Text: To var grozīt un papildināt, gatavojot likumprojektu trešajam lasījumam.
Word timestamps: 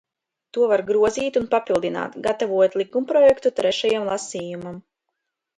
To 0.57 0.61
var 0.71 0.81
grozīt 0.87 1.37
un 1.41 1.45
papildināt, 1.51 2.17
gatavojot 2.29 2.79
likumprojektu 2.83 3.55
trešajam 3.61 4.11
lasījumam. 4.15 4.85